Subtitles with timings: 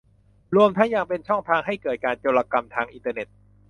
[0.55, 3.27] รวมทั้งยังเป็นช่องทางให้เกิดการโจรกรรมทางอินเทอร์เน็ต